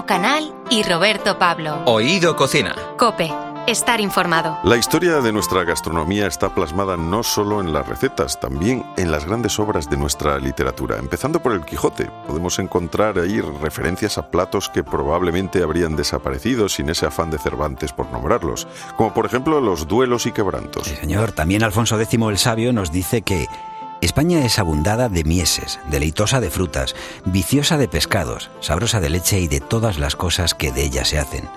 Canal 0.00 0.54
y 0.70 0.82
Roberto 0.82 1.38
Pablo. 1.38 1.82
Oído 1.84 2.34
Cocina. 2.34 2.74
Cope. 2.96 3.30
Estar 3.66 4.00
informado. 4.00 4.58
La 4.64 4.76
historia 4.76 5.20
de 5.20 5.32
nuestra 5.32 5.62
gastronomía 5.62 6.26
está 6.26 6.52
plasmada 6.52 6.96
no 6.96 7.22
solo 7.22 7.60
en 7.60 7.72
las 7.72 7.86
recetas, 7.86 8.40
también 8.40 8.84
en 8.96 9.12
las 9.12 9.24
grandes 9.24 9.60
obras 9.60 9.88
de 9.88 9.96
nuestra 9.96 10.38
literatura. 10.38 10.96
Empezando 10.96 11.40
por 11.40 11.52
el 11.52 11.64
Quijote, 11.64 12.10
podemos 12.26 12.58
encontrar 12.58 13.18
ahí 13.18 13.40
referencias 13.40 14.18
a 14.18 14.30
platos 14.30 14.68
que 14.68 14.82
probablemente 14.82 15.62
habrían 15.62 15.94
desaparecido 15.94 16.68
sin 16.68 16.88
ese 16.88 17.06
afán 17.06 17.30
de 17.30 17.38
Cervantes 17.38 17.92
por 17.92 18.10
nombrarlos, 18.10 18.66
como 18.96 19.14
por 19.14 19.26
ejemplo 19.26 19.60
los 19.60 19.86
duelos 19.86 20.26
y 20.26 20.32
quebrantos. 20.32 20.88
Sí, 20.88 20.96
señor. 20.96 21.30
También 21.30 21.62
Alfonso 21.62 22.00
X 22.00 22.18
el 22.20 22.38
Sabio 22.38 22.72
nos 22.72 22.90
dice 22.90 23.22
que 23.22 23.46
España 24.02 24.44
es 24.44 24.58
abundada 24.58 25.08
de 25.08 25.22
mieses, 25.22 25.78
deleitosa 25.88 26.40
de 26.40 26.50
frutas, 26.50 26.96
viciosa 27.24 27.78
de 27.78 27.86
pescados, 27.86 28.50
sabrosa 28.60 28.98
de 28.98 29.08
leche 29.10 29.38
y 29.38 29.46
de 29.46 29.60
todas 29.60 29.98
las 29.98 30.16
cosas 30.16 30.54
que 30.54 30.72
de 30.72 30.82
ella 30.82 31.04
se 31.04 31.20
hacen. 31.20 31.48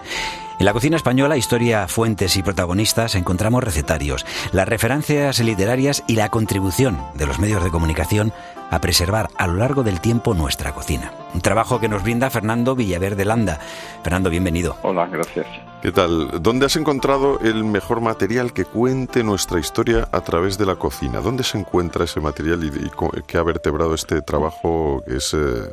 En 0.58 0.66
la 0.66 0.72
cocina 0.72 0.96
española, 0.96 1.36
historia, 1.36 1.86
fuentes 1.90 2.38
y 2.38 2.44
protagonistas, 2.44 3.16
encontramos 3.16 3.62
recetarios, 3.62 4.26
las 4.54 4.68
referencias 4.68 5.40
literarias 5.42 6.02
y 6.08 6.16
la 6.16 6.30
contribución 6.30 6.98
de 7.16 7.26
los 7.26 7.40
medios 7.40 7.62
de 7.62 7.72
comunicación 7.72 8.32
a 8.72 8.80
preservar 8.80 9.28
a 9.38 9.48
lo 9.48 9.56
largo 9.56 9.84
del 9.84 10.00
tiempo 10.00 10.34
nuestra 10.34 10.74
cocina. 10.74 11.12
Un 11.34 11.42
trabajo 11.42 11.82
que 11.82 11.90
nos 11.90 12.04
brinda 12.04 12.30
Fernando 12.30 12.74
Villaverde 12.74 13.26
Landa. 13.26 13.60
Fernando, 14.02 14.30
bienvenido. 14.30 14.78
Hola, 14.84 15.08
gracias. 15.08 15.46
¿Qué 15.82 15.92
tal? 15.92 16.42
¿Dónde 16.42 16.68
has 16.68 16.78
encontrado 16.78 17.38
el 17.42 17.66
mejor 17.66 18.00
material 18.00 18.54
que 18.54 18.64
cuente 18.64 19.26
nuestra 19.26 19.60
historia 19.60 20.08
a 20.14 20.22
través 20.22 20.58
de 20.58 20.66
la 20.66 20.78
cocina? 20.78 21.20
¿Dónde 21.20 21.44
se 21.44 21.60
encuentra 21.60 22.06
ese 22.06 22.22
material 22.22 22.64
y, 22.64 22.68
y 22.68 23.22
qué 23.28 23.38
ha 23.38 23.44
vertebrado 23.44 23.94
este 23.94 24.22
trabajo 24.22 25.04
que 25.06 25.18
es 25.18 25.34
eh, 25.34 25.70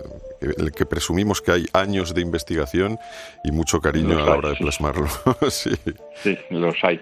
el 0.59 0.73
que 0.73 0.87
presumimos 0.87 1.41
que 1.41 1.53
hay 1.53 1.67
años 1.73 2.15
de 2.15 2.21
investigación 2.21 2.99
y 3.45 3.53
mucho 3.53 3.81
cariño 3.81 4.19
a 4.19 4.27
la 4.27 4.37
hora 4.37 4.49
de 4.51 4.57
plasmarlo? 4.57 5.09
sí. 5.49 5.71
sí, 6.15 6.39
los 6.51 6.77
hay. 6.83 7.01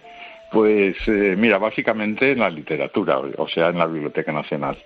Pues 0.51 0.97
mira, 1.07 1.37
mira, 1.37 1.59
básicamente 1.59 2.33
en 2.33 2.41
la 2.41 2.51
literatura, 2.51 3.19
o 3.19 3.49
sea, 3.49 3.69
en 3.69 3.79
la 3.79 3.87
Biblioteca 3.87 4.33
Nacional. 4.33 4.77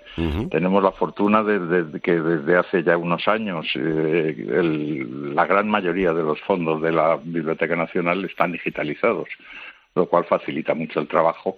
Tenemos 0.50 0.82
la 0.82 0.92
fortuna 0.92 1.42
de, 1.42 2.00
que 2.00 2.20
desde 2.20 2.56
hace 2.56 2.82
ya 2.82 2.98
unos 2.98 3.26
años 3.26 3.66
eh, 3.74 5.06
la 5.34 5.46
gran 5.46 5.68
mayoría 5.68 6.12
de 6.12 6.22
los 6.22 6.40
fondos 6.42 6.82
de 6.82 6.92
la 6.92 7.18
Biblioteca 7.22 7.76
Nacional 7.76 8.24
están 8.26 8.52
digitalizados, 8.52 9.28
lo 9.94 10.06
cual 10.06 10.24
facilita 10.26 10.74
mucho 10.74 11.00
el 11.00 11.08
trabajo 11.08 11.56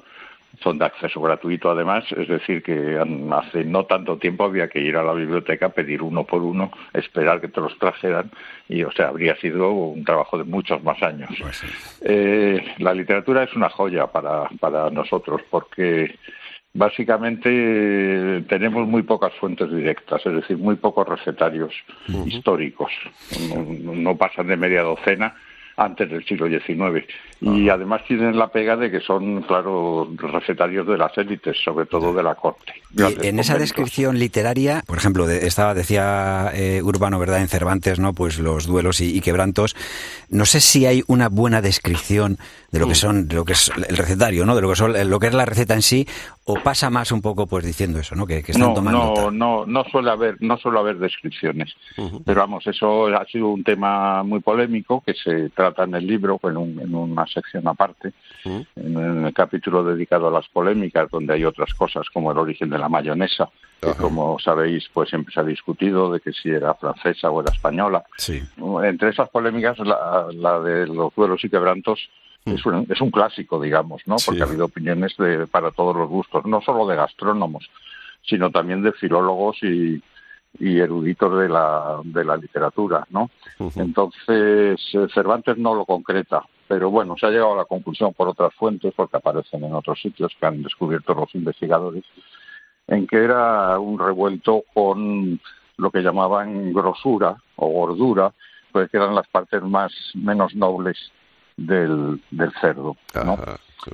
son 0.62 0.79
de 0.79 0.85
acceso 0.85 1.21
gratuito 1.21 1.71
además, 1.71 2.05
es 2.12 2.29
decir, 2.29 2.62
que 2.62 2.99
hace 3.33 3.65
no 3.65 3.85
tanto 3.85 4.17
tiempo 4.19 4.45
había 4.45 4.69
que 4.69 4.81
ir 4.81 4.97
a 4.97 5.03
la 5.03 5.12
biblioteca, 5.12 5.71
pedir 5.71 6.03
uno 6.03 6.25
por 6.25 6.43
uno, 6.43 6.71
esperar 6.93 7.41
que 7.41 7.49
te 7.49 7.61
los 7.61 7.79
trajeran 7.79 8.31
y, 8.69 8.83
o 8.83 8.93
sea, 8.93 9.09
habría 9.09 9.37
sido 9.37 9.71
un 9.71 10.05
trabajo 10.05 10.39
de 10.39 10.45
muchos 10.45 10.83
más 10.83 11.03
años. 11.03 11.31
Pues 11.41 11.65
eh, 12.03 12.65
la 12.79 12.95
literatura 12.95 13.43
es 13.43 13.55
una 13.55 13.69
joya 13.69 14.07
para, 14.07 14.49
para 14.61 14.91
nosotros 14.91 15.43
porque 15.51 16.19
básicamente 16.73 18.43
tenemos 18.49 18.87
muy 18.87 19.03
pocas 19.03 19.33
fuentes 19.34 19.71
directas, 19.71 20.25
es 20.27 20.34
decir, 20.34 20.59
muy 20.59 20.77
pocos 20.77 21.09
recetarios 21.09 21.73
históricos, 22.27 22.93
no 23.55 24.17
pasan 24.17 24.49
de 24.49 24.57
media 24.57 24.83
docena 24.83 25.34
antes 25.77 26.10
del 26.10 26.24
siglo 26.24 26.48
XIX. 26.48 27.06
Y 27.38 27.69
además 27.69 28.02
tienen 28.08 28.38
la 28.38 28.48
pega 28.48 28.77
de 28.77 28.91
que 28.91 29.00
son, 29.00 29.42
claro, 29.42 30.08
recetarios 30.16 30.86
de 30.86 30.96
las 30.96 31.16
élites, 31.19 31.55
sobre 31.62 31.84
todo 31.84 32.14
de 32.14 32.22
la 32.22 32.34
corte. 32.34 32.72
Y 32.96 33.27
en 33.27 33.38
esa 33.38 33.58
descripción 33.58 34.19
literaria, 34.19 34.82
por 34.86 34.97
ejemplo, 34.97 35.28
estaba, 35.28 35.75
decía 35.75 36.50
eh, 36.54 36.81
Urbano, 36.82 37.19
¿verdad?, 37.19 37.42
en 37.42 37.48
Cervantes, 37.48 38.00
¿no? 38.00 38.15
Pues 38.15 38.38
los 38.38 38.66
duelos 38.66 39.03
y, 39.03 39.20
quebrantos. 39.20 39.76
No 40.31 40.47
sé 40.47 40.60
si 40.60 40.86
hay 40.86 41.03
una 41.09 41.28
buena 41.28 41.60
descripción 41.60 42.38
de 42.72 42.81
lo 42.81 42.88
que 42.88 42.94
son, 42.94 43.28
de 43.28 43.36
lo 43.36 43.44
que 43.44 43.53
es 43.53 43.70
el 43.76 43.97
recetario, 43.97 44.47
¿no? 44.47 44.56
De 44.56 44.62
lo 44.62 44.70
que 44.70 44.76
son, 44.76 45.10
lo 45.10 45.19
que 45.19 45.26
es 45.26 45.34
la 45.34 45.44
receta 45.44 45.75
en 45.75 45.82
sí, 45.82 46.06
o 46.44 46.54
pasa 46.54 46.88
más 46.88 47.12
un 47.12 47.20
poco, 47.20 47.47
pues 47.47 47.66
diciendo 47.66 47.98
eso, 47.98 48.15
¿no? 48.15 48.26
Que, 48.26 48.38
están 48.38 48.60
no, 48.60 48.75
tomando. 48.75 49.15
No, 49.15 49.31
no, 49.31 49.66
no 49.66 49.84
suele 49.84 50.10
haber, 50.10 50.36
no 50.41 50.56
suele 50.56 50.78
haber 50.78 50.98
descripciones. 50.98 51.75
Pero 52.25 52.41
vamos, 52.41 52.66
eso 52.66 53.09
ha 53.09 53.25
sido 53.26 53.48
un 53.48 53.62
tema 53.62 54.22
muy 54.22 54.41
polémico 54.41 55.03
que 55.04 55.12
se 55.12 55.50
trata 55.50 55.66
en 55.77 55.94
el 55.94 56.06
libro, 56.06 56.38
en, 56.44 56.81
en 56.81 56.94
una 56.94 57.27
sección 57.27 57.66
aparte, 57.69 58.12
en, 58.44 59.25
el 59.27 59.34
capítulo 59.34 59.84
dedicado 59.84 60.28
a 60.28 60.31
las 60.31 60.49
polémicas, 60.49 61.10
donde 61.10 61.34
hay 61.34 61.44
otras 61.44 61.72
cosas 61.75 62.09
como 62.12 62.32
el 62.32 62.38
origen 62.38 62.71
de 62.71 62.78
la 62.78 62.88
mayonesa, 62.88 63.49
que 63.81 63.94
como 63.94 64.38
sabéis, 64.38 64.88
pues 64.93 65.09
siempre 65.09 65.32
se 65.32 65.41
ha 65.41 65.44
discutido 65.44 66.12
de 66.12 66.21
que 66.21 66.32
si 66.32 66.50
era 66.50 66.75
francesa 66.75 67.31
o 67.31 67.41
era 67.41 67.53
española. 67.53 68.04
Entre 68.84 69.10
esas 69.10 69.28
polémicas, 69.31 69.78
la, 69.78 70.60
de 70.60 70.87
los 70.87 71.15
duelos 71.15 71.44
y 71.44 71.50
quebrantos 71.50 72.00
es, 72.44 72.65
un, 72.65 72.87
es 72.88 73.00
un 73.00 73.10
clásico, 73.10 73.60
digamos, 73.60 74.03
¿no? 74.06 74.16
Porque 74.25 74.43
ha 74.43 74.47
habido 74.47 74.66
opiniones 74.66 75.16
de, 75.19 75.47
para 75.47 75.71
todos 75.72 75.97
los 75.97 76.09
gustos, 76.09 76.44
no 76.47 76.60
solo 76.62 76.87
de 76.87 76.97
gastrónomos, 76.97 77.69
sino 78.22 78.50
también 78.50 78.83
de 78.83 78.93
filólogos 78.93 79.62
y, 79.62 80.00
y 80.59 80.78
eruditos 80.78 81.39
de 81.39 81.49
la, 81.49 82.00
de 82.05 82.25
la 82.25 82.37
literatura, 82.37 83.06
¿no? 83.11 83.31
Entonces, 83.77 84.81
eh, 84.93 85.06
Cervantes 85.12 85.56
no 85.59 85.75
lo 85.75 85.84
concreta, 85.84 86.43
pero 86.69 86.91
bueno, 86.91 87.17
se 87.19 87.27
ha 87.27 87.31
llegado 87.31 87.55
a 87.55 87.59
la 87.59 87.65
conclusión 87.65 88.12
por 88.15 88.28
otras 88.28 88.55
fuentes, 88.55 88.93
porque 88.95 89.16
aparecen 89.16 89.65
en 89.65 89.75
otros 89.75 90.00
sitios 90.00 90.33
que 90.39 90.47
han 90.47 90.62
descubierto 90.62 91.15
los 91.15 91.34
investigadores, 91.34 92.05
en 92.87 93.06
que 93.06 93.16
era 93.16 93.78
un 93.78 93.99
revuelto 93.99 94.65
con 94.72 95.41
lo 95.77 95.91
que 95.91 96.03
llamaban 96.03 96.72
grosura 96.72 97.37
o 97.56 97.69
gordura, 97.69 98.33
pues 98.72 98.91
que 98.91 98.97
eran 98.97 99.15
las 99.15 99.28
partes 99.28 99.62
más 99.62 99.93
menos 100.15 100.55
nobles 100.55 100.97
del, 101.56 102.21
del 102.31 102.53
cerdo, 102.61 102.97
¿no? 103.25 103.39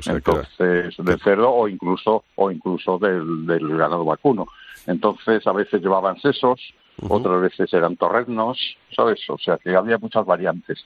Entonces, 0.06 0.97
del 0.97 1.21
cerdo 1.21 1.53
o 1.53 1.69
incluso 1.69 2.25
o 2.37 2.51
incluso 2.51 2.99
del, 2.99 3.47
del 3.47 3.77
ganado 3.77 4.05
vacuno. 4.05 4.47
Entonces, 4.87 5.47
a 5.47 5.53
veces 5.53 5.81
llevaban 5.81 6.20
sesos, 6.20 6.60
otras 7.09 7.41
veces 7.41 7.72
eran 7.72 7.97
torreznos, 7.97 8.59
¿sabes? 8.94 9.19
O 9.28 9.38
sea, 9.38 9.56
que 9.56 9.75
había 9.75 9.98
muchas 9.98 10.25
variantes. 10.25 10.84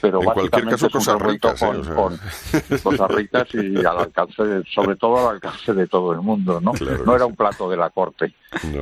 Pero 0.00 0.22
en 0.22 0.30
cualquier 0.30 0.68
caso, 0.68 0.88
cosas 0.88 1.20
ricas, 1.20 1.60
con, 1.60 1.82
con, 1.94 2.18
cosas 2.82 3.10
ricas 3.10 3.48
y 3.54 3.76
al 3.78 3.98
alcance, 3.98 4.62
sobre 4.72 4.96
todo 4.96 5.18
al 5.18 5.34
alcance 5.34 5.74
de 5.74 5.86
todo 5.86 6.12
el 6.12 6.20
mundo, 6.20 6.60
¿no? 6.60 6.72
no 7.04 7.16
era 7.16 7.26
un 7.26 7.34
plato 7.34 7.68
de 7.68 7.76
la 7.76 7.90
corte, 7.90 8.32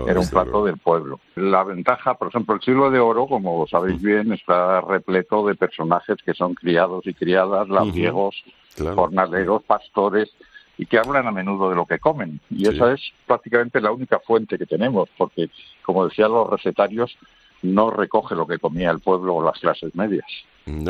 era 0.06 0.20
un 0.20 0.28
plato 0.28 0.64
del 0.64 0.78
pueblo. 0.78 1.20
La 1.36 1.64
ventaja, 1.64 2.14
por 2.14 2.28
ejemplo, 2.28 2.54
el 2.54 2.60
siglo 2.60 2.90
de 2.90 3.00
oro, 3.00 3.26
como 3.26 3.66
sabéis 3.66 4.00
bien, 4.00 4.32
está 4.32 4.80
repleto 4.82 5.46
de 5.46 5.54
personajes 5.54 6.18
que 6.24 6.34
son 6.34 6.54
criados 6.54 7.06
y 7.06 7.14
criadas, 7.14 7.68
labriegos, 7.68 8.36
jornaleros, 8.94 9.62
pastores, 9.64 10.30
y 10.78 10.86
que 10.86 10.98
hablan 10.98 11.26
a 11.26 11.32
menudo 11.32 11.68
de 11.68 11.76
lo 11.76 11.84
que 11.84 11.98
comen. 11.98 12.40
Y 12.48 12.68
esa 12.68 12.92
es 12.92 13.00
prácticamente 13.26 13.80
la 13.80 13.90
única 13.90 14.20
fuente 14.20 14.56
que 14.56 14.64
tenemos, 14.64 15.08
porque, 15.18 15.50
como 15.82 16.06
decían 16.06 16.30
los 16.32 16.48
recetarios, 16.48 17.18
no 17.62 17.90
recoge 17.90 18.36
lo 18.36 18.46
que 18.46 18.58
comía 18.58 18.90
el 18.92 19.00
pueblo 19.00 19.34
o 19.34 19.44
las 19.44 19.58
clases 19.58 19.94
medias. 19.96 20.26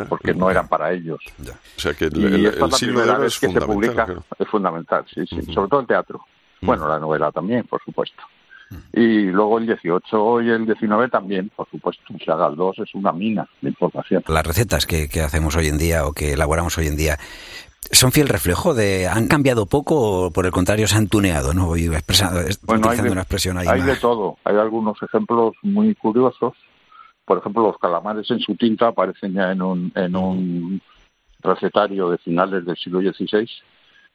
porque 0.09 0.35
no 0.35 0.51
eran 0.51 0.69
para 0.69 0.93
ellos. 0.93 1.21
O 1.41 1.81
sea 1.81 1.95
que 1.95 2.07
el, 2.07 2.47
el, 2.47 2.73
siglo 2.73 3.01
de 3.01 3.27
es 3.27 3.39
que 3.39 3.49
se 3.49 3.61
publica 3.63 4.07
es 4.39 4.49
fundamental, 4.49 5.05
sí, 5.13 5.27
sí. 5.27 5.43
Sobre 5.55 5.69
todo 5.69 5.81
el 5.81 5.87
teatro. 5.87 6.21
Bueno, 6.61 6.89
la 6.89 6.99
novela 6.99 7.33
también, 7.33 7.65
por 7.67 7.83
supuesto. 7.83 8.23
Y 8.93 9.23
luego 9.31 9.59
el 9.59 9.67
18 9.67 10.43
y 10.43 10.51
el 10.51 10.67
19 10.67 11.09
también, 11.09 11.51
por 11.57 11.71
supuesto. 11.71 12.03
O 12.15 12.23
sea, 12.23 12.37
Galdós 12.37 12.79
es 12.81 12.95
una 12.95 13.13
mina 13.13 13.49
de 13.63 13.71
información. 13.71 14.23
Las 14.29 14.47
recetas 14.47 14.85
que, 14.85 15.09
que, 15.09 15.23
hacemos 15.23 15.57
hoy 15.57 15.69
en 15.69 15.79
día 15.79 16.07
o 16.07 16.13
que 16.13 16.35
elaboramos 16.35 16.77
hoy 16.77 16.89
en 16.89 16.97
día 16.97 17.19
son 17.91 18.13
fiel 18.13 18.29
reflejo 18.29 18.75
de 18.75 19.09
han 19.09 19.29
cambiado 19.29 19.67
poco 19.67 20.27
o 20.27 20.31
por 20.31 20.47
el 20.47 20.53
contrario 20.53 20.87
se 20.87 20.97
han 20.97 21.09
tuneado, 21.09 21.55
¿no? 21.55 21.67
Voy 21.67 21.87
expresando, 21.87 22.41
bueno, 22.63 22.91
hay 22.91 23.01
de, 23.01 23.11
una 23.11 23.23
expresión 23.23 23.57
ahí. 23.59 23.67
Hay 23.69 23.83
de 23.83 23.97
todo. 23.97 24.37
Hay 24.45 24.57
algunos 24.57 25.03
ejemplos 25.03 25.55
muy 25.63 25.95
curiosos. 25.95 26.55
Por 27.25 27.39
ejemplo, 27.39 27.63
los 27.63 27.79
calamares 27.79 28.31
en 28.31 28.41
su 28.41 28.57
tinta 28.57 28.89
aparecen 28.89 29.35
ya 29.35 29.53
en 29.53 29.63
un, 29.63 29.93
en 29.95 30.17
un 30.17 30.83
recetario 31.41 32.11
de 32.11 32.19
finales 32.19 32.65
del 32.65 32.77
siglo 32.77 33.01
XVI, 33.01 33.49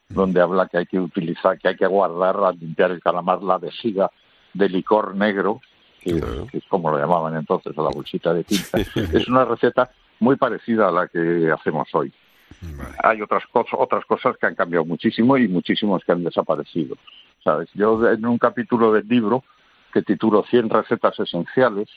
donde 0.10 0.42
habla 0.42 0.68
que 0.68 0.80
hay 0.80 0.86
que 0.86 1.00
utilizar, 1.00 1.58
que 1.58 1.70
hay 1.70 1.76
que 1.76 1.88
guardar 1.88 2.38
al 2.38 2.58
limpiar 2.60 2.92
el 2.92 3.02
calamar 3.02 3.42
la 3.44 3.58
vejiga 3.58 4.10
de 4.54 4.70
licor 4.70 5.16
negro, 5.16 5.62
que, 6.00 6.20
que 6.52 6.58
es 6.58 6.64
como 6.68 6.92
lo 6.92 6.98
llamaban 6.98 7.36
entonces, 7.36 7.78
a 7.78 7.82
la 7.82 7.90
bolsita 7.90 8.34
de 8.34 8.44
tinta. 8.44 8.78
es 9.14 9.28
una 9.28 9.46
receta 9.46 9.92
muy 10.20 10.36
parecida 10.36 10.90
a 10.90 10.92
la 10.92 11.08
que 11.08 11.52
hacemos 11.52 11.88
hoy. 11.94 12.14
Hay 13.04 13.22
otras 13.22 13.46
cosas, 13.48 13.74
otras 13.78 14.06
cosas 14.06 14.38
que 14.38 14.46
han 14.46 14.56
cambiado 14.56 14.86
muchísimo 14.86 15.38
y 15.38 15.48
muchísimos 15.48 16.04
que 16.04 16.12
han 16.12 16.24
desaparecido. 16.24 16.96
¿Sabes? 17.44 17.70
Yo 17.74 18.10
en 18.10 18.26
un 18.26 18.38
capítulo 18.38 18.94
del 18.94 19.08
libro 19.08 19.44
que 19.94 20.02
titulo 20.02 20.44
100 20.50 20.70
recetas 20.70 21.20
esenciales, 21.20 21.88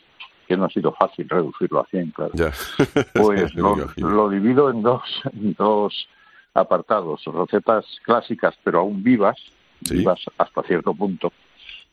que 0.47 0.57
no 0.57 0.67
ha 0.67 0.71
sido 0.71 0.93
fácil 0.93 1.29
reducirlo 1.29 1.81
a 1.81 1.87
100, 1.87 2.11
claro. 2.11 2.33
Pues 3.15 3.55
lo, 3.97 4.29
divido 4.29 4.71
en 4.71 4.83
dos, 4.83 5.03
en 5.33 5.55
dos 5.55 6.09
apartados, 6.55 7.23
recetas 7.27 7.85
clásicas 8.05 8.55
pero 8.63 8.81
aún 8.81 9.03
vivas, 9.03 9.37
vivas 9.91 10.21
hasta 10.39 10.63
cierto 10.63 10.95
punto, 10.95 11.33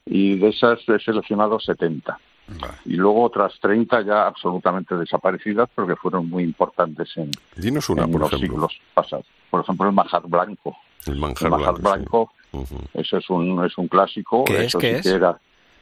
y 0.06 0.38
de 0.38 0.50
esas 0.50 0.80
he 0.88 1.00
seleccionado 1.00 1.60
70. 1.60 2.19
Y 2.85 2.93
luego 2.95 3.23
otras 3.23 3.53
30 3.61 4.01
ya 4.01 4.27
absolutamente 4.27 4.95
desaparecidas 4.95 5.69
porque 5.73 5.95
fueron 5.95 6.29
muy 6.29 6.43
importantes 6.43 7.09
en, 7.15 7.31
Dinos 7.55 7.89
una, 7.89 8.05
por 8.07 8.21
los 8.21 8.33
ejemplo. 8.33 8.47
siglos 8.69 8.79
pasados. 8.93 9.25
Por 9.49 9.61
ejemplo, 9.61 9.87
el 9.87 9.93
manjar 9.95 10.23
blanco. 10.27 10.75
El 11.05 11.15
manjar, 11.17 11.45
El 11.47 11.51
manjar 11.51 11.73
blanco. 11.81 12.31
blanco, 12.51 12.65
sí. 12.67 12.75
Ujú. 12.75 12.83
eso 12.93 13.17
es 13.17 13.29
un, 13.29 13.65
es 13.65 13.77
un 13.77 13.87
clásico. 13.87 14.43
¿Qué 14.45 14.57
es? 14.57 14.65
Eso 14.67 14.79
¿Qué 14.79 14.89
sí 14.91 14.95
es? 14.97 15.01
que 15.03 15.09
Era, 15.11 15.39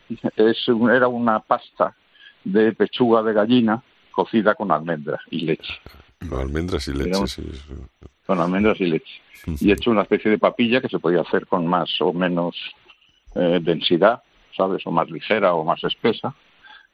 es 0.35 0.67
un- 0.67 0.89
era 0.91 1.07
una 1.07 1.39
pasta 1.39 1.95
de 2.43 2.73
pechuga 2.73 3.21
de 3.23 3.33
gallina 3.33 3.81
cocida 4.11 4.55
con 4.55 4.71
almendras 4.71 5.21
y 5.29 5.41
leche. 5.41 5.73
No, 6.21 6.37
almendras 6.37 6.87
y 6.87 6.93
leche, 6.93 7.27
sí. 7.27 7.43
Con 8.25 8.39
almendras 8.39 8.79
y 8.79 8.85
leche. 8.85 9.21
Y 9.59 9.71
hecho 9.71 9.89
una 9.89 10.03
especie 10.03 10.29
de 10.29 10.37
papilla 10.37 10.79
que 10.81 10.89
se 10.89 10.99
podía 10.99 11.21
hacer 11.21 11.47
con 11.47 11.65
más 11.65 11.89
o 12.01 12.13
menos 12.13 12.55
eh, 13.35 13.59
densidad, 13.61 14.21
¿sabes? 14.55 14.85
O 14.85 14.91
más 14.91 15.09
ligera 15.09 15.53
o 15.55 15.63
más 15.63 15.83
espesa, 15.83 16.33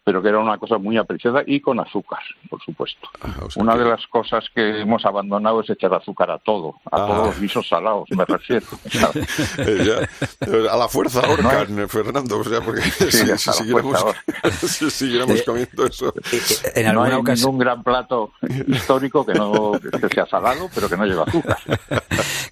pero 0.07 0.21
que 0.21 0.30
era 0.30 0.39
una 0.39 0.57
cosa 0.57 0.77
muy 0.77 0.95
apreciada 0.98 1.44
y 1.45 1.59
con 1.59 1.81
azúcar, 1.81 2.21
por 2.50 2.62
supuesto. 2.63 3.09
Ah, 3.21 3.36
o 3.44 3.50
sea 3.50 3.62
Una 3.62 3.74
que- 3.74 3.80
de 3.80 3.89
las 3.89 4.07
cosas 4.07 4.45
que 4.56 4.80
hemos 4.80 5.06
abandonado 5.06 5.59
es 5.59 5.69
echar 5.69 5.94
azúcar 5.94 6.31
a 6.31 6.38
todo, 6.38 6.75
a 6.89 6.95
Ah. 7.04 7.07
todos 7.07 7.27
los 7.27 7.39
guisos 7.42 7.68
salados, 7.68 8.07
me 8.12 8.24
refiero. 8.24 8.65
ya, 9.57 10.71
a 10.71 10.77
la 10.77 10.88
fuerza 10.88 11.19
ahorcan, 11.25 11.77
eh, 11.80 11.88
Fernando, 11.89 12.39
o 12.39 12.44
sea, 12.45 12.62
porque 12.62 12.81
si, 13.12 13.12
si 13.38 13.51
siguiéramos, 13.51 14.00
fuerza 14.01 14.68
si 14.68 14.89
siguiéramos 14.89 15.39
Eh, 15.42 15.44
comiendo 15.45 15.86
eso. 15.86 16.13
Eh, 16.31 16.39
eh, 16.39 16.71
En 16.75 16.83
no 16.86 16.89
alguna 17.01 17.10
hay 17.15 17.21
ocasión. 17.21 17.45
ningún 17.51 17.60
gran 17.60 17.83
plato 17.83 18.31
histórico 18.68 19.25
que 19.25 19.33
no 19.33 19.74
que 19.74 20.07
sea 20.13 20.25
salado, 20.25 20.69
pero 20.74 20.88
que 20.88 20.95
no 20.95 21.06
lleve 21.06 21.21
azúcar. 21.24 21.57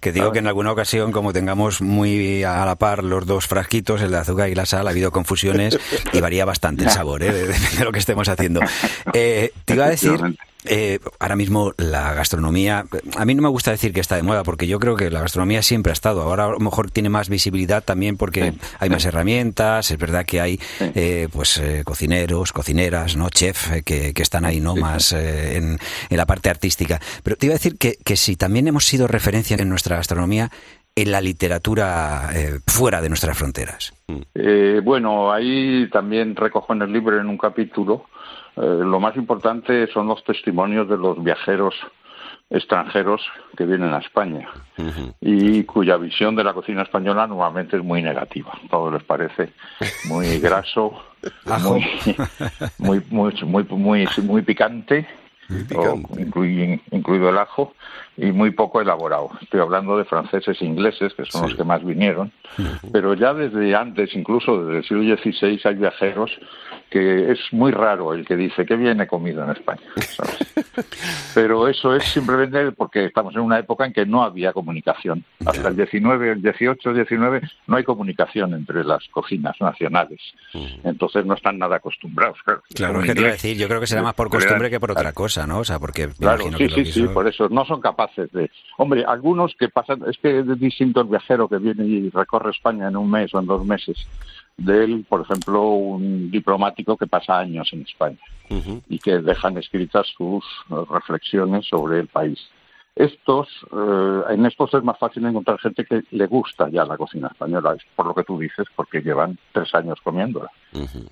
Que 0.02 0.12
digo 0.12 0.34
que 0.34 0.40
en 0.40 0.48
alguna 0.48 0.74
ocasión, 0.74 1.14
como 1.14 1.32
tengamos 1.32 1.82
muy 1.82 2.44
a 2.44 2.66
la 2.66 2.76
par 2.76 3.02
los 3.04 3.26
dos 3.26 3.48
frasquitos, 3.48 4.02
el 4.02 4.12
de 4.12 4.18
azúcar 4.18 4.50
y 4.50 4.56
la 4.56 4.66
sal, 4.66 4.88
ha 4.88 4.90
habido 4.92 5.12
confusiones 5.12 5.80
y 6.12 6.20
varía 6.20 6.44
bastante 6.44 6.84
el 6.84 6.90
sabor, 6.90 7.24
¿eh? 7.24 7.45
De, 7.48 7.54
de 7.78 7.84
lo 7.84 7.92
que 7.92 8.00
estemos 8.00 8.28
haciendo. 8.30 8.62
Eh, 9.14 9.52
te 9.66 9.76
iba 9.76 9.86
a 9.86 9.90
decir, 9.90 10.20
eh, 10.66 11.00
ahora 11.20 11.36
mismo 11.36 11.74
la 11.78 12.14
gastronomía, 12.14 12.86
a 13.16 13.26
mí 13.26 13.36
no 13.36 13.42
me 13.42 13.50
gusta 13.50 13.72
decir 13.72 13.94
que 13.94 14.00
está 14.02 14.16
de 14.16 14.24
moda, 14.24 14.44
porque 14.44 14.68
yo 14.68 14.80
creo 14.80 14.96
que 14.96 15.10
la 15.10 15.22
gastronomía 15.22 15.62
siempre 15.62 15.92
ha 15.92 15.94
estado. 15.94 16.22
Ahora 16.24 16.46
a 16.46 16.50
lo 16.50 16.60
mejor 16.60 16.92
tiene 16.92 17.08
más 17.10 17.30
visibilidad 17.30 17.84
también 17.84 18.18
porque 18.18 18.52
Sí, 18.52 18.58
hay 18.80 18.90
más 18.90 19.06
herramientas, 19.06 19.92
es 19.92 19.98
verdad 19.98 20.26
que 20.26 20.42
hay 20.42 20.58
Sí. 20.80 20.92
eh, 20.96 21.28
pues 21.32 21.58
eh, 21.60 21.84
cocineros, 21.86 22.52
cocineras, 22.52 23.16
no 23.16 23.30
chef, 23.30 23.70
que, 23.84 24.14
que 24.14 24.22
están 24.24 24.44
ahí 24.46 24.60
no 24.60 24.76
más 24.76 25.12
en, 25.14 25.80
en 26.10 26.18
la 26.18 26.26
parte 26.26 26.50
artística. 26.50 27.00
Pero 27.24 27.36
te 27.38 27.46
iba 27.46 27.54
a 27.54 27.58
decir 27.58 27.78
que, 27.78 27.98
que 28.04 28.18
si 28.18 28.36
también 28.36 28.68
hemos 28.68 28.86
sido 28.86 29.08
referencia 29.08 29.56
en 29.58 29.70
nuestra 29.70 29.96
gastronomía 29.98 30.52
en 30.96 31.12
la 31.12 31.20
literatura 31.20 32.30
eh, 32.34 32.60
fuera 32.66 33.02
de 33.02 33.10
nuestras 33.10 33.38
fronteras. 33.38 33.94
Eh, 34.34 34.82
bueno, 34.84 35.32
ahí 35.32 35.90
también 35.92 36.36
recojo 36.36 36.74
en 36.74 36.84
el 36.84 36.94
libro 36.94 37.20
en 37.20 37.28
un 37.28 37.38
capítulo. 37.38 38.06
eh, 38.56 38.62
lo 38.62 39.00
más 39.00 39.16
importante 39.18 39.88
son 39.88 40.08
los 40.08 40.24
testimonios 40.24 40.88
de 40.88 40.98
los 40.98 41.22
viajeros 41.22 41.76
extranjeros 42.50 43.22
que 43.58 43.66
vienen 43.66 43.92
a 43.94 43.98
España 43.98 44.48
y 45.20 45.64
cuya 45.64 45.98
visión 45.98 46.36
de 46.36 46.44
la 46.44 46.54
cocina 46.54 46.84
española 46.84 47.26
normalmente 47.26 47.76
es 47.76 47.84
muy 47.84 48.02
negativa. 48.04 48.54
Todo 48.70 48.92
les 48.92 49.04
parece 49.04 49.52
muy 50.06 50.40
graso, 50.40 50.94
muy, 51.64 51.86
muy, 52.78 53.02
muy, 53.10 53.64
muy, 53.70 54.08
muy, 54.22 54.42
picante. 54.44 55.08
O 55.76 56.00
incluido 56.92 57.30
el 57.30 57.38
ajo, 57.38 57.74
y 58.18 58.28
muy 58.32 58.52
poco 58.52 58.82
elaborado. 58.82 59.30
Estoy 59.42 59.60
hablando 59.60 59.98
de 59.98 60.06
franceses 60.06 60.62
e 60.62 60.66
ingleses, 60.66 61.14
que 61.14 61.26
son 61.26 61.42
Sí. 61.44 61.48
los 61.50 61.58
que 61.58 61.64
más 61.64 61.84
vinieron, 61.84 62.32
pero 62.92 63.14
ya 63.14 63.34
desde 63.34 63.76
antes, 63.76 64.16
incluso 64.16 64.64
desde 64.66 64.78
el 64.80 64.84
siglo 64.86 65.18
XVI, 65.18 65.60
hay 65.66 65.76
viajeros 65.76 66.32
que 66.90 67.32
es 67.32 67.40
muy 67.52 67.72
raro 67.72 68.14
el 68.14 68.26
que 68.26 68.36
dice 68.36 68.66
que 68.66 68.76
viene 68.76 69.08
comido 69.08 69.44
en 69.44 69.52
España. 69.52 69.82
¿sabes? 70.08 70.38
Pero 71.34 71.68
eso 71.68 71.96
es 71.96 72.04
simplemente 72.06 72.72
porque 72.72 73.06
estamos 73.06 73.36
en 73.36 73.42
una 73.42 73.60
época 73.60 73.86
en 73.86 73.94
que 73.94 74.06
no 74.06 74.24
había 74.24 74.54
comunicación. 74.54 75.24
Hasta 75.46 75.68
el 75.68 75.76
19, 75.76 76.32
el 76.32 76.42
18, 76.42 76.90
el 76.90 76.96
19 76.96 77.42
no 77.68 77.78
hay 77.78 77.84
comunicación 77.84 78.54
entre 78.54 78.84
las 78.84 79.08
cocinas 79.10 79.56
nacionales. 79.60 80.20
Entonces 80.84 81.26
no 81.26 81.34
están 81.34 81.58
nada 81.58 81.78
acostumbrados. 81.78 82.38
Claro, 82.44 82.62
Claro, 82.74 83.00
es 83.02 83.06
que 83.06 83.14
te 83.14 83.22
iba 83.22 83.30
a 83.30 83.34
decir, 83.34 83.58
yo 83.58 83.68
creo 83.68 83.80
que 83.80 83.88
será 83.88 84.02
más 84.02 84.14
por 84.14 84.30
costumbre 84.30 84.70
que 84.70 84.80
por 84.80 84.92
otra 84.92 85.12
cosa, 85.14 85.46
¿no? 85.48 85.60
O 85.60 85.66
sea, 85.66 85.80
porque 85.80 86.10
Claro, 86.20 86.44
sí, 86.44 86.68
que 86.68 86.70
sí, 86.70 86.86
sí, 86.86 87.08
por 87.08 87.28
eso 87.28 87.50
no 87.50 87.66
son 87.66 87.82
capaces 87.82 88.32
de. 88.32 88.50
Hombre, 88.78 89.04
algunos 89.06 89.56
que 89.58 89.70
pasan, 89.70 90.04
es 90.08 90.18
que 90.18 90.40
es 90.40 90.60
distinto 90.60 91.02
el 91.02 91.08
viajero 91.08 91.48
que 91.48 91.58
viene 91.58 91.86
y 91.86 92.10
recorre 92.10 92.52
España 92.52 92.88
en 92.88 92.98
un 92.98 93.10
mes 93.10 93.34
o 93.34 93.40
en 93.40 93.46
dos 93.46 93.66
meses, 93.66 93.98
de 94.58 94.84
él, 94.84 95.06
por 95.08 95.22
ejemplo, 95.22 95.62
un 95.62 96.32
diplomático 96.32 96.98
que 96.98 97.08
pasa 97.08 97.40
años 97.40 97.70
en 97.74 97.82
España 97.82 98.20
y 98.88 99.00
que 99.00 99.20
dejan 99.20 99.58
escritas 99.58 100.08
sus 100.16 100.46
reflexiones 100.90 101.66
sobre 101.68 102.00
el 102.00 102.08
país. 102.08 102.40
Estos, 102.96 103.50
eh, 103.74 104.22
en 104.30 104.46
estos 104.46 104.74
es 104.74 104.84
más 104.84 104.98
fácil 104.98 105.26
encontrar 105.26 105.60
gente 105.60 105.84
que 105.84 106.04
le 106.12 106.28
gusta 106.28 106.70
ya 106.70 106.86
la 106.86 106.96
cocina 106.96 107.28
española, 107.28 107.74
es 107.76 107.84
por 107.94 108.06
lo 108.06 108.16
que 108.16 108.24
tú 108.24 108.40
dices, 108.40 108.68
porque 108.74 109.02
llevan 109.02 109.38
tres 109.52 109.76
años 109.76 110.00
comiéndola 110.02 110.50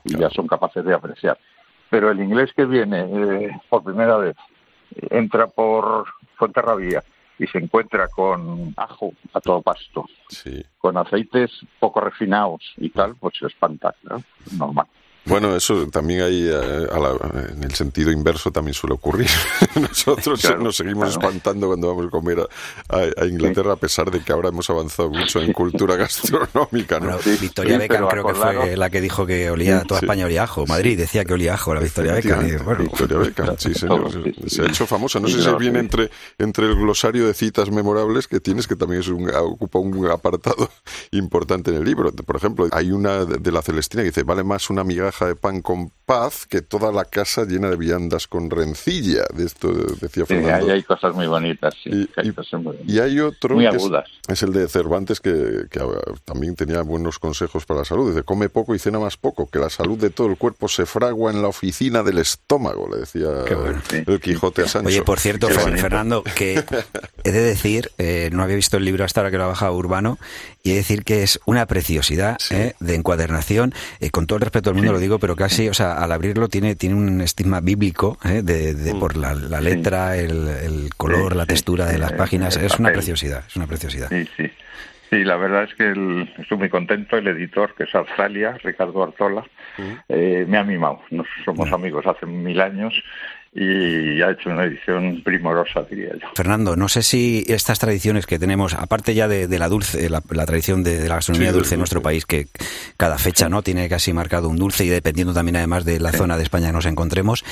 y 0.05 0.17
ya 0.17 0.29
son 0.29 0.47
capaces 0.47 0.85
de 0.85 0.93
apreciar. 0.93 1.37
Pero 1.89 2.09
el 2.09 2.21
inglés 2.21 2.53
que 2.55 2.65
viene 2.65 3.01
eh, 3.01 3.51
por 3.69 3.83
primera 3.83 4.15
vez 4.17 4.37
entra 5.09 5.47
por 5.47 6.05
Fuenterrabía 6.35 7.03
y 7.39 7.47
se 7.47 7.57
encuentra 7.57 8.07
con 8.07 8.73
ajo 8.77 9.13
a 9.33 9.41
todo 9.41 9.61
pasto, 9.61 10.05
Sí. 10.29 10.63
con 10.77 10.97
aceites 10.97 11.51
poco 11.79 11.99
refinados 12.01 12.73
y 12.77 12.89
tal, 12.89 13.15
pues 13.15 13.35
se 13.39 13.47
espanta, 13.47 13.93
¿no? 14.03 14.23
Normal. 14.57 14.87
Bueno, 15.25 15.55
eso 15.55 15.87
también 15.87 16.21
hay, 16.21 16.49
eh, 16.49 16.87
a 16.91 16.99
la- 16.99 17.49
en 17.53 17.63
el 17.63 17.73
sentido 17.75 18.11
inverso 18.11 18.51
también 18.51 18.73
suele 18.73 18.95
ocurrir. 18.95 19.29
Nosotros 19.79 20.41
Claro, 20.41 20.59
nos 20.61 20.75
seguimos 20.75 21.11
claro. 21.15 21.27
espantando 21.29 21.67
cuando 21.67 21.87
vamos 21.87 22.07
a 22.07 22.09
comer 22.09 22.39
a, 22.41 22.95
a- 22.97 23.23
a 23.23 23.25
Inglaterra, 23.25 23.73
a 23.73 23.75
pesar 23.77 24.11
de 24.11 24.21
que 24.21 24.33
ahora 24.33 24.49
hemos 24.49 24.69
avanzado 24.69 25.09
mucho 25.09 25.39
en 25.41 25.53
cultura 25.53 25.95
gastronómica, 25.97 26.99
¿no? 26.99 27.05
Bueno, 27.05 27.19
Sí, 27.23 27.37
Victoria 27.39 27.73
sí, 27.75 27.79
Beckham 27.79 28.07
creo 28.09 28.25
que 28.25 28.33
fue 28.35 28.75
la 28.75 28.89
que 28.89 28.99
dijo 28.99 29.25
que 29.25 29.49
olía 29.49 29.83
toda 29.83 30.01
Sí. 30.01 30.05
España 30.05 30.25
olía 30.25 30.41
a 30.41 30.43
ajo. 30.43 30.65
Madrid 30.67 30.97
decía 30.97 31.23
que 31.23 31.33
olía 31.33 31.51
a 31.53 31.55
ajo 31.55 31.73
la 31.73 31.79
Victoria 31.79 32.13
Beckham. 32.13 32.45
bueno, 32.65 32.83
Victoria 32.83 33.17
Beckham, 33.17 33.55
sí, 33.57 33.73
señor. 33.75 34.09
Se 34.47 34.61
ha 34.61 34.65
hecho 34.65 34.85
famosa. 34.85 35.19
No 35.21 35.29
sé 35.29 35.41
si 35.41 35.49
viene 35.55 35.79
entre, 35.79 36.09
entre 36.37 36.65
el 36.67 36.75
glosario 36.75 37.25
de 37.27 37.33
citas 37.33 37.71
memorables 37.71 38.27
que 38.27 38.41
tienes, 38.41 38.67
que 38.67 38.75
también 38.75 38.99
es 39.01 39.07
un, 39.07 39.29
ocupa 39.33 39.79
un 39.79 40.05
apartado 40.11 40.69
importante 41.11 41.71
en 41.71 41.77
el 41.77 41.85
libro. 41.85 42.11
Por 42.11 42.35
ejemplo, 42.35 42.67
hay 42.73 42.91
una 42.91 43.23
de, 43.23 43.37
de 43.37 43.51
la 43.53 43.61
Celestina 43.61 44.03
que 44.03 44.09
dice, 44.09 44.23
vale 44.23 44.43
más 44.43 44.69
una 44.69 44.83
migaja 44.83 45.12
de 45.21 45.35
pan 45.35 45.61
con 45.61 45.91
paz 46.05 46.45
que 46.45 46.61
toda 46.61 46.91
la 46.91 47.05
casa 47.05 47.45
llena 47.45 47.69
de 47.69 47.77
viandas 47.77 48.27
con 48.27 48.49
rencilla. 48.49 49.23
De 49.33 49.45
esto 49.45 49.71
decía 49.71 50.25
Sí, 50.25 50.35
Fernando. 50.35 50.65
ahí 50.65 50.71
hay 50.71 50.83
cosas 50.83 51.15
muy 51.15 51.27
bonitas, 51.27 51.73
sí, 51.81 51.89
Y- 51.91 52.09
hay 52.17 52.27
y- 52.27 52.31
cosas 52.33 52.53
muy 52.61 52.75
bonitas. 52.75 52.89
Y 52.93 52.99
hay 52.99 53.19
otro 53.21 53.55
Muy 53.55 53.63
que 53.69 53.69
es, 53.77 53.81
agudas. 53.81 54.05
es 54.27 54.43
el 54.43 54.51
de 54.51 54.67
Cervantes 54.67 55.21
que, 55.21 55.65
que, 55.71 55.79
ah, 55.79 55.85
también 56.25 56.55
tenía 56.57 56.81
buenos 56.81 57.19
consejos 57.19 57.65
para 57.65 57.79
la 57.81 57.85
salud. 57.85 58.09
Dice, 58.09 58.23
come 58.23 58.49
poco 58.49 58.75
y 58.75 58.79
cena 58.79 58.99
más 58.99 59.15
poco, 59.15 59.49
que 59.49 59.59
la 59.59 59.69
salud 59.69 59.97
de 59.97 60.09
todo 60.09 60.27
el 60.27 60.37
cuerpo 60.37 60.67
se 60.67 60.85
fragua 60.85 61.31
en 61.31 61.41
la 61.41 61.47
oficina 61.47 62.03
del 62.03 62.17
estómago, 62.17 62.89
le 62.91 62.99
decía 62.99 63.29
el 64.05 64.19
Quijote 64.19 64.63
a 64.63 64.67
Sancho. 64.67 64.87
Oye, 64.89 65.03
por 65.03 65.19
cierto, 65.21 65.47
Qué 65.47 65.53
Fer- 65.55 65.61
bonito. 65.63 65.81
Fernando, 65.81 66.23
que 66.35 66.63
he 67.23 67.31
de 67.31 67.41
decir, 67.41 67.91
eh, 67.97 68.29
no 68.33 68.43
había 68.43 68.57
visto 68.57 68.75
el 68.75 68.83
libro 68.85 69.05
hasta 69.05 69.21
ahora 69.21 69.31
que 69.31 69.37
lo 69.37 69.45
ha 69.45 69.47
bajado 69.47 69.73
Urbano, 69.75 70.17
y 70.63 70.69
he 70.71 70.73
de 70.73 70.79
decir 70.79 71.03
que 71.05 71.23
es 71.23 71.39
una 71.45 71.65
preciosidad 71.65 72.37
Sí. 72.39 72.55
eh, 72.55 72.75
de 72.79 72.95
encuadernación, 72.95 73.73
eh, 74.01 74.09
con 74.11 74.27
todo 74.27 74.37
el 74.37 74.41
respeto 74.41 74.69
del 74.69 74.75
mundo 74.77 74.91
lo 74.93 74.99
digo, 75.03 75.19
pero 75.19 75.35
casi, 75.35 75.69
o 75.69 75.73
sea, 75.73 75.93
al 75.93 76.11
abrirlo 76.11 76.49
tiene, 76.49 76.75
tiene 76.75 76.95
un 76.95 77.21
estigma 77.21 77.61
bíblico, 77.61 78.17
eh, 78.25 78.41
de, 78.43 78.73
de- 78.73 78.95
por 78.95 79.15
la, 79.15 79.33
la 79.35 79.61
letra, 79.61 80.17
el, 80.17 80.47
el 80.47 80.89
color, 80.97 81.31
Sí, 81.33 81.37
la 81.37 81.45
textura 81.45 81.85
de 81.85 81.97
las 81.97 82.13
páginas, 82.13 82.57
es 82.57 82.79
una 82.79 82.91
preciosidad, 82.91 83.43
es 83.47 83.55
una 83.55 83.67
preciosidad. 83.67 84.09
Sí, 84.09 84.27
sí. 84.35 84.49
Sí, 85.09 85.23
la 85.23 85.35
verdad 85.37 85.65
es 85.65 85.75
que 85.75 85.83
el- 85.91 86.33
estoy 86.39 86.57
muy 86.57 86.69
contento. 86.69 87.15
El 87.17 87.27
editor, 87.27 87.75
que 87.75 87.83
es 87.83 87.93
Australia, 87.93 88.57
Ricardo 88.63 89.03
Artola, 89.03 89.43
eh, 90.09 90.45
me 90.47 90.57
ha 90.57 90.63
mimado. 90.63 91.01
Nos 91.11 91.27
somos 91.45 91.71
amigos 91.71 92.05
hace 92.07 92.25
mil 92.25 92.59
años 92.59 92.93
y 93.55 94.19
ha 94.21 94.31
hecho 94.31 94.49
una 94.49 94.63
edición 94.63 95.21
primorosa, 95.23 95.83
diría 95.89 96.13
yo. 96.19 96.27
Fernando, 96.35 96.75
no 96.75 96.87
sé 96.89 97.03
si 97.03 97.43
estas 97.47 97.77
tradiciones 97.77 98.25
que 98.25 98.39
tenemos, 98.39 98.73
aparte 98.73 99.13
ya 99.13 99.27
de, 99.27 99.47
de 99.47 99.59
la 99.59 99.69
dulce, 99.69 100.09
la, 100.09 100.23
la 100.31 100.45
tradición 100.45 100.83
de, 100.83 100.97
de 100.99 101.07
la 101.07 101.15
gastronomía 101.15 101.49
Sí, 101.51 101.55
dulce 101.55 101.75
en 101.75 101.79
nuestro 101.79 102.01
país, 102.01 102.25
que 102.25 102.47
cada 102.97 103.17
fecha 103.19 103.49
no 103.49 103.61
tiene 103.61 103.87
casi 103.89 104.11
marcado 104.11 104.49
un 104.49 104.57
dulce 104.57 104.85
y 104.85 104.89
dependiendo 104.89 105.33
también 105.33 105.57
además 105.57 105.85
de 105.85 105.99
la 105.99 106.11
zona 106.11 106.35
de 106.37 106.43
España 106.43 106.67
que 106.67 106.73
nos 106.73 106.85
encontremos, 106.87 107.43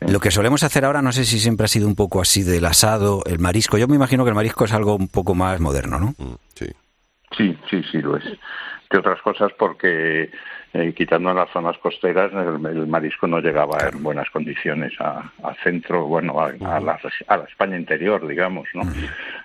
lo 0.00 0.18
que 0.20 0.30
solemos 0.30 0.62
hacer 0.62 0.84
ahora, 0.86 1.02
no 1.02 1.12
sé 1.12 1.24
si 1.24 1.38
siempre 1.38 1.66
ha 1.66 1.68
sido 1.68 1.86
un 1.88 1.94
poco 1.94 2.22
así 2.22 2.42
del 2.42 2.64
asado, 2.64 3.22
el 3.26 3.38
marisco. 3.38 3.76
Yo 3.76 3.86
me 3.86 3.96
imagino 3.96 4.24
que 4.24 4.30
el 4.30 4.36
marisco 4.36 4.64
es 4.64 4.72
algo 4.72 4.96
un 4.96 5.08
poco 5.08 5.34
más 5.34 5.60
moderno, 5.60 5.98
¿no? 6.00 6.14
Mm, 6.18 6.34
Sí. 6.54 6.66
Sí, 7.36 7.56
sí, 7.70 7.82
sí 7.92 7.98
lo 8.02 8.16
es. 8.16 8.24
De 8.90 8.98
otras 8.98 9.20
cosas 9.22 9.52
porque 9.58 10.30
eh, 10.72 10.92
quitando 10.94 11.34
las 11.34 11.50
zonas 11.50 11.76
costeras 11.78 12.30
el, 12.32 12.64
el 12.66 12.86
marisco 12.86 13.26
no 13.26 13.40
llegaba 13.40 13.76
en 13.92 14.02
buenas 14.02 14.30
condiciones 14.30 14.92
a- 15.00 15.30
al 15.42 15.56
centro, 15.56 16.06
bueno, 16.06 16.38
a, 16.40 16.46
a 16.76 16.80
la, 16.80 16.98
a 17.26 17.36
la 17.36 17.44
España 17.44 17.76
interior, 17.76 18.26
digamos, 18.26 18.68
¿no? 18.74 18.82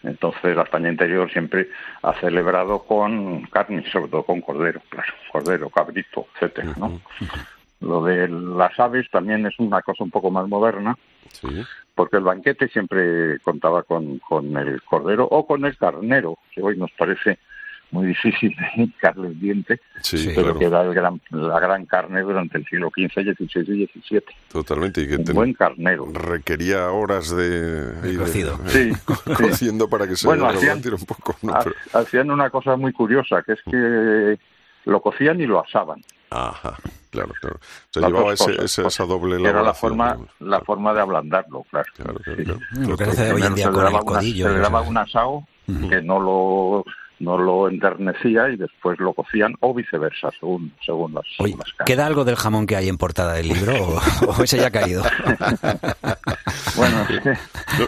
Entonces 0.03 0.55
la 0.55 0.63
España 0.63 0.89
interior 0.89 1.31
siempre 1.31 1.69
ha 2.03 2.13
celebrado 2.13 2.83
con 2.83 3.43
carne, 3.43 3.83
sobre 3.91 4.09
todo 4.09 4.23
con 4.23 4.41
cordero, 4.41 4.81
claro, 4.89 5.13
cordero, 5.31 5.69
cabrito, 5.69 6.27
etcétera, 6.35 6.73
¿no? 6.77 7.01
Lo 7.81 8.03
de 8.03 8.27
las 8.29 8.79
aves 8.79 9.09
también 9.11 9.45
es 9.45 9.59
una 9.59 9.81
cosa 9.81 10.03
un 10.03 10.11
poco 10.11 10.31
más 10.31 10.47
moderna, 10.47 10.95
porque 11.93 12.17
el 12.17 12.23
banquete 12.23 12.67
siempre 12.69 13.39
contaba 13.39 13.83
con, 13.83 14.19
con 14.19 14.55
el 14.57 14.81
cordero 14.83 15.25
o 15.25 15.45
con 15.45 15.65
el 15.65 15.75
carnero, 15.77 16.37
que 16.53 16.61
hoy 16.61 16.77
nos 16.77 16.91
parece 16.91 17.37
muy 17.91 18.07
difícil 18.07 18.55
de 18.55 18.83
hincarle 18.83 19.27
el 19.29 19.39
diente, 19.39 19.79
pero 20.35 20.57
que 20.57 20.65
era 20.65 20.81
el 20.81 20.93
gran, 20.93 21.21
la 21.31 21.59
gran 21.59 21.85
carne 21.85 22.21
durante 22.21 22.57
el 22.57 22.65
siglo 22.65 22.89
XV, 22.89 23.35
XVI 23.35 23.83
y 23.83 23.87
XVII. 23.87 24.23
Totalmente. 24.51 25.01
Y 25.01 25.07
que 25.07 25.15
Un 25.15 25.33
buen 25.33 25.53
carnero. 25.53 26.07
Requería 26.11 26.89
horas 26.91 27.35
de, 27.35 27.91
de 27.91 28.17
cocido. 28.17 28.59
Sí, 28.67 28.91
cociendo 29.37 29.87
para 29.87 30.07
que 30.07 30.15
se 30.15 30.27
bueno, 30.27 30.47
hacían, 30.47 30.81
un 30.85 31.05
poco. 31.05 31.35
Hacían 31.93 32.29
una 32.29 32.49
cosa 32.49 32.75
muy 32.75 32.91
curiosa, 32.91 33.41
que 33.43 33.53
es 33.53 33.59
que 33.69 34.37
lo 34.85 35.01
cocían 35.01 35.39
y 35.39 35.45
lo 35.45 35.63
asaban. 35.63 36.03
Ajá, 36.29 36.75
claro, 37.11 37.33
claro. 37.39 37.59
Se 37.91 38.01
llevaba 38.01 38.33
ese, 38.33 38.65
esa 38.65 39.05
doble 39.05 39.41
Era 39.47 39.61
la 39.63 39.73
forma, 39.73 40.17
la 40.39 40.59
forma 40.61 40.93
de 40.93 41.01
ablandarlo, 41.01 41.63
claro. 41.69 41.87
Claro, 41.95 42.19
claro. 42.19 42.59
Lo 42.71 42.97
que 42.97 43.03
hace 43.05 43.31
hoy 43.31 43.43
en 43.43 43.55
día 43.55 43.71
con 43.71 43.87
el 43.87 43.99
codillo. 43.99 44.47
se 44.47 44.53
le 44.53 44.59
daba 44.59 44.81
un 44.81 44.97
asado 44.97 45.47
que 45.65 46.01
no 46.01 46.19
lo 46.19 46.85
no 47.19 47.37
lo 47.37 47.69
enternecía 47.69 48.49
y 48.49 48.57
después 48.57 48.99
lo 48.99 49.13
cocían 49.13 49.55
o 49.59 49.73
viceversa, 49.73 50.29
según, 50.39 50.73
según 50.85 51.13
las, 51.13 51.25
Oye, 51.39 51.55
¿Queda 51.85 52.05
algo 52.05 52.25
del 52.25 52.35
jamón 52.35 52.65
que 52.65 52.75
hay 52.75 52.89
en 52.89 52.97
portada 52.97 53.33
del 53.33 53.47
libro 53.47 53.73
o, 54.27 54.43
ese 54.43 54.57
ya 54.57 54.67
ha 54.67 54.71
caído? 54.71 55.03
bueno, 56.75 57.05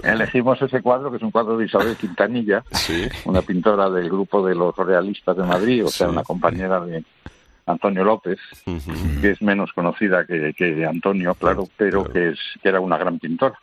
elegimos 0.04 0.62
ese 0.62 0.82
cuadro, 0.82 1.12
que 1.12 1.18
es 1.18 1.24
un 1.24 1.32
cuadro 1.32 1.58
de 1.58 1.66
Isabel 1.66 1.96
Quintanilla, 1.96 2.64
una 3.26 3.42
pintora 3.42 3.90
del 3.90 4.10
grupo 4.10 4.46
de 4.46 4.56
los 4.56 4.76
realistas 4.76 5.36
de 5.36 5.44
Madrid, 5.44 5.86
o 5.86 5.90
sea, 5.90 6.10
una 6.10 6.24
compañera 6.24 6.80
de 6.82 7.04
Antonio 7.66 8.04
López, 8.04 8.40
que 9.22 9.32
es 9.32 9.42
menos 9.42 9.72
conocida 9.74 10.26
que, 10.26 10.54
que 10.58 10.86
Antonio, 10.86 11.36
claro, 11.36 11.68
pero 11.76 12.06
que, 12.06 12.30
es, 12.30 12.40
que 12.62 12.70
era 12.70 12.80
una 12.80 12.98
gran 12.98 13.20
pintora 13.20 13.60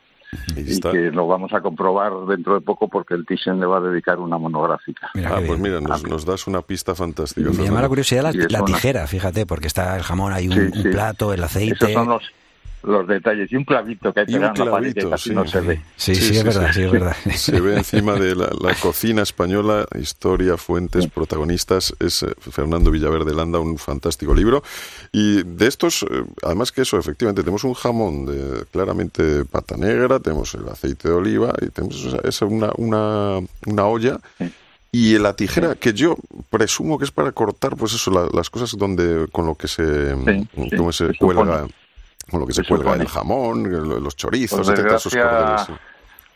y, 0.55 0.79
que 0.79 1.11
lo 1.11 1.27
vamos 1.27 1.53
a 1.53 1.61
comprobar 1.61 2.11
dentro 2.27 2.55
de 2.55 2.61
poco 2.61 2.87
porque 2.87 3.13
el 3.13 3.25
Thyssen 3.25 3.59
le 3.59 3.65
va 3.65 3.77
a 3.77 3.81
dedicar 3.81 4.19
una 4.19 4.37
monográfica. 4.37 5.09
ah, 5.25 5.41
pues 5.45 5.59
mira, 5.59 5.79
nos, 5.81 6.25
das 6.25 6.47
una 6.47 6.61
pista 6.61 6.95
fantástica. 6.95 7.49
Me 7.51 7.63
llama 7.63 7.81
la 7.81 7.89
curiosidad 7.89 8.33
la, 8.33 8.65
tijera, 8.65 9.07
fíjate, 9.07 9.45
porque 9.45 9.67
está 9.67 9.95
el 9.95 10.03
jamón, 10.03 10.33
hay 10.33 10.47
un, 10.47 10.71
plato, 10.91 11.33
el 11.33 11.43
aceite. 11.43 11.93
los 11.93 12.23
detalles 13.07 13.51
y 13.51 13.55
un 13.55 13.63
clavito 13.63 14.13
que 14.13 14.21
hay 14.21 14.25
que 14.25 14.35
en 14.35 14.41
la 14.41 14.53
pared 14.53 14.93
que 14.93 15.09
casi 15.09 15.31
no 15.31 15.45
se 15.47 15.61
ve. 15.61 15.81
Sí, 15.95 16.15
sí, 16.15 16.37
es 16.37 16.43
verdad, 16.43 16.71
sí, 16.73 16.83
es 16.83 16.91
verdad. 16.91 17.15
Se 17.35 17.59
ve 17.59 17.77
encima 17.77 18.15
de 18.15 18.35
la, 18.35 18.49
cocina 18.81 19.23
española, 19.23 19.85
historia, 19.99 20.57
fuentes, 20.57 21.07
protagonistas. 21.07 21.95
Es 21.99 22.23
eh, 22.23 22.27
Fernando 22.39 22.91
Villaverde 22.91 23.33
Landa, 23.33 23.59
un 23.59 23.77
fantástico 23.77 24.33
libro. 24.33 24.63
Y 25.11 25.43
de 25.43 25.67
estos, 25.67 26.03
eh, 26.03 26.23
además 26.43 26.71
que 26.71 26.81
eso, 26.81 26.97
efectivamente, 26.97 27.41
tenemos 27.41 27.63
un 27.63 27.73
jamón 27.73 28.25
de 28.25 28.65
claramente 28.71 29.45
pata 29.45 29.77
negra, 29.77 30.19
tenemos 30.19 30.53
el 30.55 30.67
aceite 30.67 31.09
de 31.09 31.13
oliva 31.15 31.53
y 31.61 31.69
tenemos 31.69 32.15
esa, 32.23 32.45
una, 32.45 32.71
una, 32.77 33.39
una 33.65 33.85
olla. 33.85 34.19
Y 34.91 35.17
la 35.17 35.35
tijera, 35.35 35.75
que 35.75 35.91
yo 35.91 36.15
presumo 36.49 36.97
que 36.97 37.05
es 37.05 37.11
para 37.11 37.33
cortar, 37.33 37.75
pues 37.75 37.93
eso, 37.93 38.29
las 38.33 38.49
cosas 38.49 38.77
donde 38.77 39.27
con 39.31 39.45
lo 39.45 39.55
que 39.55 39.67
se, 39.67 40.15
como 40.77 40.93
se 40.93 41.13
cuelga 41.17 41.67
con 42.29 42.39
lo 42.39 42.47
que 42.47 42.53
se, 42.53 42.63
cuelga 42.63 42.93
el 42.93 43.07
jamón, 43.07 43.69
los 44.03 44.15
chorizos, 44.15 44.67
etcétera, 44.67 44.95
esos 44.95 45.13
cordeles. 45.13 45.67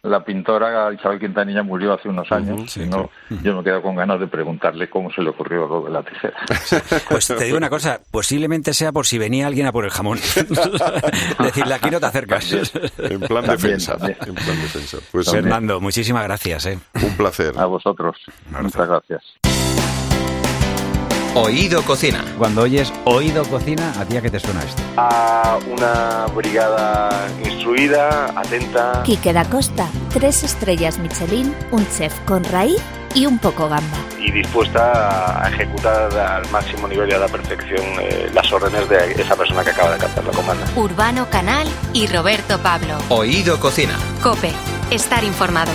La 0.02 0.24
pintora 0.24 0.94
Isabel 0.94 1.20
Quintanilla 1.20 1.62
murió 1.62 1.94
hace 1.94 2.08
unos 2.08 2.32
años. 2.32 2.78
no, 2.78 3.10
Yo 3.44 3.58
me 3.58 3.64
quedo 3.64 3.82
con 3.82 3.96
ganas 3.96 4.20
de 4.20 4.28
preguntarle 4.28 4.90
cómo 4.90 5.12
se 5.12 5.22
le 5.22 5.32
ocurrió 5.32 5.68
lo 5.68 5.84
de 5.84 5.92
la 5.92 6.04
tijera. 6.04 6.38
Pues 7.10 7.28
te 7.28 7.44
digo 7.44 7.58
una 7.58 7.70
cosa, 7.70 8.00
posiblemente 8.12 8.74
sea 8.74 8.92
por 8.92 9.06
si 9.06 9.18
venía 9.18 9.48
alguien 9.48 9.68
a 9.68 9.72
por 9.72 9.84
el 9.84 9.92
jamón. 9.92 10.18
Decirle 11.40 11.74
aquí 11.74 11.90
no 11.90 12.00
te 12.00 12.06
acercas. 12.06 12.74
En 12.98 13.20
plan 13.20 13.46
defensa. 13.46 13.98
En 14.02 14.36
plan 14.36 14.62
defensa. 14.62 14.98
Pues, 15.12 15.30
Fernando, 15.30 15.82
muchísimas 15.82 16.24
gracias. 16.24 16.66
¿eh? 16.68 16.80
Un 17.02 17.18
placer. 17.18 17.58
A 17.58 17.66
vosotros. 17.66 18.16
Muchas 18.52 18.88
gracias. 18.88 19.59
Oído 21.42 21.82
Cocina. 21.84 22.26
Cuando 22.38 22.64
oyes 22.64 22.92
Oído 23.06 23.46
Cocina, 23.46 23.94
¿a 23.98 24.04
ti 24.04 24.18
a 24.18 24.22
qué 24.22 24.30
te 24.30 24.42
suena 24.42 24.62
esto? 24.62 24.82
A 24.98 25.58
una 25.70 26.26
brigada 26.36 27.30
instruida, 27.42 28.26
atenta. 28.36 29.04
Quique 29.04 29.32
da 29.32 29.46
Costa, 29.46 29.88
tres 30.12 30.44
estrellas 30.44 31.00
Michelin, 31.00 31.56
un 31.72 31.88
chef 31.88 32.14
con 32.26 32.44
raíz 32.44 32.82
y 33.16 33.26
un 33.26 33.40
poco 33.40 33.70
gamba. 33.70 33.98
Y 34.20 34.32
dispuesta 34.32 35.46
a 35.46 35.50
ejecutar 35.50 36.12
al 36.14 36.50
máximo 36.52 36.90
nivel 36.90 37.10
y 37.10 37.14
a 37.14 37.20
la 37.20 37.30
perfección 37.30 37.86
eh, 38.02 38.30
las 38.34 38.52
órdenes 38.52 38.90
de 38.90 39.14
esa 39.14 39.38
persona 39.38 39.64
que 39.64 39.70
acaba 39.70 39.94
de 39.94 40.00
captar 40.00 40.26
la 40.26 40.32
comanda. 40.32 40.66
Urbano 40.76 41.30
Canal 41.30 41.70
y 41.94 42.08
Roberto 42.08 42.60
Pablo. 42.60 42.98
Oído 43.08 43.62
Cocina. 43.62 43.98
Cope, 44.22 44.52
estar 44.92 45.24
informado. 45.24 45.72